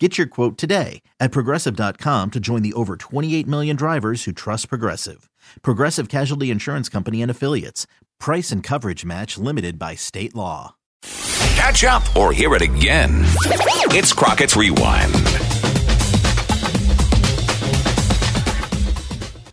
Get 0.00 0.18
your 0.18 0.26
quote 0.26 0.58
today 0.58 1.02
at 1.20 1.30
progressive.com 1.30 2.32
to 2.32 2.40
join 2.40 2.62
the 2.62 2.72
over 2.72 2.96
28 2.96 3.46
million 3.46 3.76
drivers 3.76 4.24
who 4.24 4.32
trust 4.32 4.68
Progressive. 4.68 5.30
Progressive 5.62 6.08
Casualty 6.08 6.50
Insurance 6.50 6.88
Company 6.88 7.22
and 7.22 7.30
Affiliates. 7.30 7.86
Price 8.18 8.50
and 8.50 8.60
coverage 8.60 9.04
match 9.04 9.38
limited 9.38 9.78
by 9.78 9.94
state 9.94 10.34
law. 10.34 10.74
Catch 11.54 11.84
up 11.84 12.16
or 12.16 12.32
hear 12.32 12.52
it 12.56 12.62
again. 12.62 13.22
It's 13.92 14.12
Crockett's 14.12 14.56
Rewind. 14.56 15.14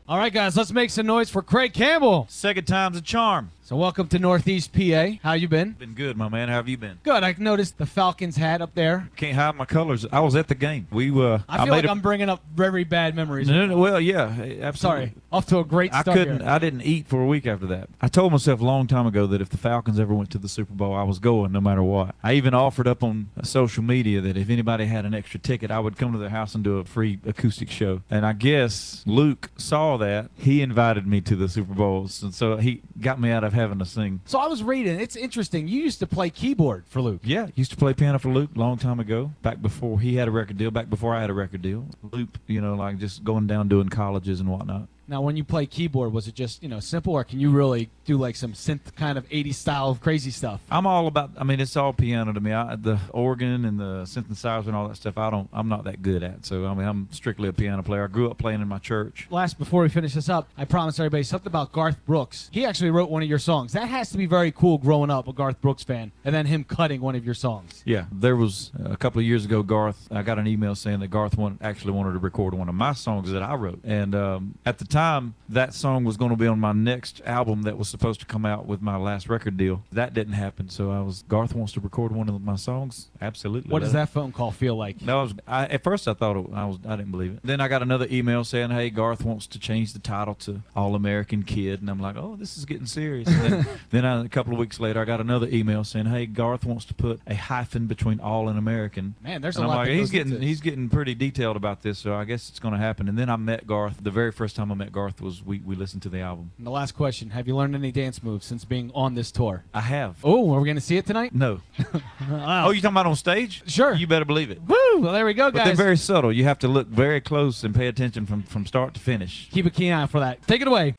All 0.07 0.17
right, 0.17 0.33
guys, 0.33 0.57
let's 0.57 0.71
make 0.73 0.89
some 0.89 1.05
noise 1.05 1.29
for 1.29 1.43
Craig 1.43 1.73
Campbell. 1.73 2.25
Second 2.29 2.65
time's 2.65 2.97
a 2.97 3.01
charm. 3.01 3.51
So, 3.71 3.77
welcome 3.77 4.09
to 4.09 4.19
Northeast 4.19 4.73
PA. 4.73 5.11
How 5.23 5.31
you 5.31 5.47
been? 5.47 5.71
Been 5.71 5.93
good, 5.93 6.17
my 6.17 6.27
man. 6.27 6.49
How 6.49 6.55
have 6.55 6.67
you 6.67 6.75
been? 6.75 6.99
Good. 7.03 7.23
I 7.23 7.33
noticed 7.37 7.77
the 7.77 7.85
Falcons 7.85 8.35
hat 8.35 8.61
up 8.61 8.75
there. 8.75 9.09
Can't 9.15 9.33
hide 9.33 9.55
my 9.55 9.63
colors. 9.63 10.05
I 10.11 10.19
was 10.19 10.35
at 10.35 10.49
the 10.49 10.55
game. 10.55 10.89
We 10.91 11.09
uh, 11.09 11.39
I 11.47 11.59
feel 11.59 11.67
made 11.67 11.71
like 11.71 11.85
I'm 11.85 12.01
bringing 12.01 12.27
up 12.27 12.43
very 12.53 12.83
bad 12.83 13.15
memories. 13.15 13.47
No, 13.47 13.53
no, 13.53 13.65
no, 13.67 13.77
well, 13.77 14.01
yeah, 14.01 14.23
absolutely. 14.23 14.73
Sorry. 14.73 15.13
Off 15.31 15.45
to 15.45 15.59
a 15.59 15.63
great 15.63 15.93
start. 15.93 16.09
I 16.09 16.13
couldn't. 16.13 16.41
here. 16.41 16.49
I 16.49 16.59
didn't 16.59 16.81
eat 16.81 17.07
for 17.07 17.21
a 17.21 17.25
week 17.25 17.47
after 17.47 17.65
that. 17.67 17.87
I 18.01 18.09
told 18.09 18.33
myself 18.33 18.59
a 18.59 18.65
long 18.65 18.87
time 18.87 19.07
ago 19.07 19.25
that 19.27 19.39
if 19.39 19.47
the 19.47 19.57
Falcons 19.57 20.01
ever 20.01 20.13
went 20.13 20.31
to 20.31 20.37
the 20.37 20.49
Super 20.49 20.73
Bowl, 20.73 20.93
I 20.93 21.03
was 21.03 21.19
going 21.19 21.53
no 21.53 21.61
matter 21.61 21.81
what. 21.81 22.13
I 22.21 22.33
even 22.33 22.53
offered 22.53 22.89
up 22.89 23.05
on 23.05 23.29
social 23.41 23.83
media 23.83 24.19
that 24.19 24.35
if 24.35 24.49
anybody 24.49 24.85
had 24.85 25.05
an 25.05 25.13
extra 25.13 25.39
ticket, 25.39 25.71
I 25.71 25.79
would 25.79 25.95
come 25.95 26.11
to 26.11 26.17
their 26.17 26.27
house 26.27 26.55
and 26.55 26.61
do 26.61 26.79
a 26.79 26.83
free 26.83 27.19
acoustic 27.25 27.71
show. 27.71 28.01
And 28.09 28.25
I 28.25 28.33
guess 28.33 29.01
Luke 29.07 29.49
saw 29.55 29.95
that. 29.95 30.29
He 30.35 30.61
invited 30.61 31.07
me 31.07 31.21
to 31.21 31.37
the 31.37 31.47
Super 31.47 31.73
Bowls, 31.73 32.21
and 32.21 32.35
so 32.35 32.57
he 32.57 32.81
got 32.99 33.17
me 33.17 33.31
out 33.31 33.45
of 33.45 33.60
having 33.61 33.79
to 33.79 33.85
sing. 33.85 34.21
so, 34.25 34.39
I 34.39 34.47
was 34.47 34.63
reading. 34.63 34.99
It's 34.99 35.15
interesting. 35.15 35.67
You 35.67 35.81
used 35.81 35.99
to 35.99 36.07
play 36.07 36.29
keyboard 36.29 36.85
for 36.87 37.01
Luke. 37.01 37.21
Yeah, 37.23 37.47
used 37.55 37.71
to 37.71 37.77
play 37.77 37.93
piano 37.93 38.19
for 38.19 38.29
Luke 38.29 38.49
a 38.55 38.59
long 38.59 38.77
time 38.77 38.99
ago, 38.99 39.31
back 39.41 39.61
before 39.61 39.99
he 39.99 40.15
had 40.15 40.27
a 40.27 40.31
record 40.31 40.57
deal, 40.57 40.71
back 40.71 40.89
before 40.89 41.15
I 41.15 41.21
had 41.21 41.29
a 41.29 41.33
record 41.33 41.61
deal. 41.61 41.85
Luke, 42.11 42.29
you 42.47 42.61
know, 42.61 42.75
like 42.75 42.97
just 42.97 43.23
going 43.23 43.47
down 43.47 43.67
doing 43.67 43.89
colleges 43.89 44.39
and 44.39 44.49
whatnot. 44.49 44.87
Now, 45.07 45.21
when 45.21 45.35
you 45.35 45.43
play 45.43 45.65
keyboard, 45.65 46.13
was 46.13 46.27
it 46.27 46.35
just, 46.35 46.63
you 46.63 46.69
know, 46.69 46.79
simple, 46.79 47.13
or 47.13 47.23
can 47.23 47.39
you 47.39 47.49
really 47.51 47.89
do 48.05 48.17
like 48.17 48.35
some 48.35 48.53
synth 48.53 48.95
kind 48.95 49.17
of 49.17 49.27
80s 49.29 49.55
style 49.55 49.89
of 49.89 49.99
crazy 49.99 50.31
stuff? 50.31 50.61
I'm 50.69 50.87
all 50.87 51.07
about. 51.07 51.31
I 51.37 51.43
mean, 51.43 51.59
it's 51.59 51.75
all 51.75 51.93
piano 51.93 52.33
to 52.33 52.39
me. 52.39 52.53
I, 52.53 52.75
the 52.75 52.99
organ 53.11 53.65
and 53.65 53.79
the 53.79 54.03
synthesizer 54.03 54.67
and 54.67 54.75
all 54.75 54.87
that 54.87 54.95
stuff. 54.95 55.17
I 55.17 55.29
don't. 55.29 55.49
I'm 55.51 55.67
not 55.67 55.83
that 55.85 56.01
good 56.01 56.23
at. 56.23 56.45
So 56.45 56.65
I 56.65 56.73
mean, 56.73 56.87
I'm 56.87 57.07
strictly 57.11 57.49
a 57.49 57.53
piano 57.53 57.83
player. 57.83 58.05
I 58.05 58.07
grew 58.07 58.29
up 58.29 58.37
playing 58.37 58.61
in 58.61 58.67
my 58.67 58.77
church. 58.77 59.27
Last, 59.29 59.59
before 59.59 59.81
we 59.81 59.89
finish 59.89 60.13
this 60.13 60.29
up, 60.29 60.47
I 60.57 60.65
promised 60.65 60.99
everybody 60.99 61.23
something 61.23 61.47
about 61.47 61.71
Garth 61.71 61.97
Brooks. 62.05 62.49
He 62.51 62.65
actually 62.65 62.91
wrote 62.91 63.09
one 63.09 63.23
of 63.23 63.29
your 63.29 63.39
songs. 63.39 63.73
That 63.73 63.87
has 63.87 64.11
to 64.11 64.17
be 64.17 64.25
very 64.25 64.51
cool 64.51 64.77
growing 64.77 65.09
up 65.09 65.27
a 65.27 65.33
Garth 65.33 65.59
Brooks 65.61 65.83
fan, 65.83 66.11
and 66.23 66.33
then 66.33 66.45
him 66.45 66.63
cutting 66.63 67.01
one 67.01 67.15
of 67.15 67.25
your 67.25 67.33
songs. 67.33 67.81
Yeah, 67.85 68.05
there 68.11 68.35
was 68.35 68.71
a 68.83 68.97
couple 68.97 69.19
of 69.19 69.25
years 69.25 69.45
ago. 69.45 69.63
Garth, 69.63 70.07
I 70.11 70.21
got 70.21 70.39
an 70.39 70.47
email 70.47 70.75
saying 70.75 70.99
that 71.01 71.09
Garth 71.09 71.37
wanted, 71.37 71.61
actually 71.61 71.91
wanted 71.91 72.13
to 72.13 72.19
record 72.19 72.53
one 72.53 72.69
of 72.69 72.75
my 72.75 72.93
songs 72.93 73.31
that 73.31 73.43
I 73.43 73.55
wrote, 73.55 73.79
and 73.83 74.15
um, 74.15 74.55
at 74.65 74.77
the 74.77 74.85
time, 74.91 75.35
that 75.49 75.73
song 75.73 76.03
was 76.03 76.17
going 76.17 76.31
to 76.31 76.37
be 76.37 76.47
on 76.47 76.59
my 76.59 76.71
next 76.71 77.21
album 77.25 77.63
that 77.63 77.77
was 77.77 77.89
supposed 77.89 78.19
to 78.19 78.25
come 78.25 78.45
out 78.45 78.65
with 78.65 78.81
my 78.81 78.97
last 78.97 79.29
record 79.29 79.57
deal. 79.57 79.83
That 79.91 80.13
didn't 80.13 80.33
happen, 80.33 80.69
so 80.69 80.91
I 80.91 81.01
was 81.01 81.23
Garth 81.27 81.55
wants 81.55 81.73
to 81.73 81.79
record 81.79 82.11
one 82.11 82.29
of 82.29 82.41
my 82.41 82.55
songs. 82.55 83.09
Absolutely. 83.21 83.71
What 83.71 83.81
does 83.81 83.93
that 83.93 84.09
phone 84.09 84.31
call 84.31 84.51
feel 84.51 84.75
like? 84.75 85.01
No, 85.01 85.19
I 85.19 85.23
was, 85.23 85.33
I, 85.47 85.65
at 85.65 85.83
first 85.83 86.07
I 86.07 86.13
thought 86.13 86.37
it, 86.37 86.45
I 86.53 86.65
was 86.65 86.77
I 86.87 86.95
didn't 86.95 87.11
believe 87.11 87.33
it. 87.33 87.39
Then 87.43 87.61
I 87.61 87.67
got 87.67 87.81
another 87.81 88.07
email 88.11 88.43
saying, 88.43 88.69
"Hey, 88.69 88.89
Garth 88.89 89.23
wants 89.23 89.47
to 89.47 89.59
change 89.59 89.93
the 89.93 89.99
title 89.99 90.35
to 90.35 90.61
All 90.75 90.95
American 90.95 91.43
Kid," 91.43 91.81
and 91.81 91.89
I'm 91.89 91.99
like, 91.99 92.15
"Oh, 92.17 92.35
this 92.37 92.57
is 92.57 92.65
getting 92.65 92.85
serious." 92.85 93.27
Then 93.27 93.65
then 93.89 94.05
I, 94.05 94.23
a 94.23 94.29
couple 94.29 94.53
of 94.53 94.59
weeks 94.59 94.79
later, 94.79 94.99
I 95.01 95.05
got 95.05 95.21
another 95.21 95.47
email 95.47 95.83
saying, 95.83 96.07
"Hey, 96.07 96.25
Garth 96.25 96.65
wants 96.65 96.85
to 96.85 96.93
put 96.93 97.21
a 97.25 97.35
hyphen 97.35 97.87
between 97.87 98.19
All 98.19 98.49
and 98.49 98.57
American." 98.59 99.15
Man, 99.21 99.41
there's 99.41 99.55
and 99.55 99.65
a 99.65 99.69
I'm 99.69 99.75
lot 99.75 99.87
like, 99.87 99.89
he's 99.89 100.11
getting 100.11 100.33
into 100.33 100.45
he's 100.45 100.61
getting 100.61 100.89
pretty 100.89 101.15
detailed 101.15 101.55
about 101.55 101.81
this, 101.81 101.99
so 101.99 102.15
I 102.15 102.25
guess 102.25 102.49
it's 102.49 102.59
going 102.59 102.73
to 102.73 102.79
happen. 102.79 103.07
And 103.07 103.17
then 103.17 103.29
I 103.29 103.35
met 103.35 103.67
Garth. 103.67 104.03
The 104.03 104.11
very 104.11 104.31
first 104.31 104.55
time 104.55 104.71
I 104.71 104.75
met 104.81 104.91
Garth 104.91 105.21
was 105.21 105.43
we 105.45 105.59
we 105.59 105.75
listened 105.75 106.01
to 106.01 106.09
the 106.09 106.19
album. 106.19 106.51
And 106.57 106.65
the 106.65 106.71
last 106.71 106.93
question: 106.93 107.29
Have 107.29 107.47
you 107.47 107.55
learned 107.55 107.75
any 107.75 107.91
dance 107.91 108.23
moves 108.23 108.45
since 108.45 108.65
being 108.65 108.91
on 108.95 109.13
this 109.13 109.31
tour? 109.31 109.63
I 109.73 109.81
have. 109.81 110.17
Oh, 110.23 110.53
are 110.53 110.59
we 110.59 110.65
going 110.65 110.75
to 110.75 110.81
see 110.81 110.97
it 110.97 111.05
tonight? 111.05 111.33
No. 111.33 111.61
Wow. 112.29 112.67
Oh, 112.67 112.71
you 112.71 112.81
talking 112.81 112.93
about 112.93 113.07
on 113.07 113.15
stage? 113.15 113.63
Sure. 113.69 113.93
You 113.93 114.07
better 114.07 114.25
believe 114.25 114.51
it. 114.51 114.61
Woo! 114.61 114.99
Well, 114.99 115.11
there 115.11 115.25
we 115.25 115.33
go, 115.33 115.49
guys. 115.51 115.59
But 115.59 115.65
they're 115.65 115.75
very 115.75 115.97
subtle. 115.97 116.31
You 116.31 116.43
have 116.45 116.59
to 116.59 116.67
look 116.67 116.87
very 116.87 117.19
close 117.19 117.63
and 117.63 117.75
pay 117.75 117.87
attention 117.87 118.25
from, 118.25 118.43
from 118.43 118.65
start 118.65 118.93
to 118.93 118.99
finish. 118.99 119.49
Keep 119.51 119.65
a 119.65 119.69
keen 119.69 119.91
eye 119.91 120.05
for 120.05 120.19
that. 120.19 120.41
Take 120.47 120.61
it 120.61 120.67
away. 120.67 120.95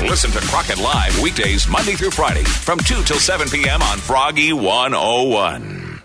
Listen 0.00 0.30
to 0.32 0.40
Crockett 0.48 0.78
Live 0.78 1.18
weekdays 1.22 1.66
Monday 1.68 1.92
through 1.92 2.10
Friday 2.10 2.42
from 2.44 2.78
2 2.80 3.02
till 3.04 3.18
7 3.18 3.48
p.m. 3.48 3.82
on 3.82 3.98
Froggy 3.98 4.52
101. 4.52 6.02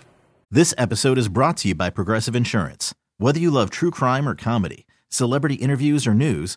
This 0.50 0.72
episode 0.78 1.18
is 1.18 1.28
brought 1.28 1.58
to 1.58 1.68
you 1.68 1.74
by 1.74 1.90
Progressive 1.90 2.34
Insurance. 2.34 2.94
Whether 3.18 3.40
you 3.40 3.50
love 3.50 3.70
true 3.70 3.90
crime 3.90 4.28
or 4.28 4.34
comedy, 4.34 4.86
celebrity 5.08 5.56
interviews 5.56 6.06
or 6.06 6.14
news, 6.14 6.56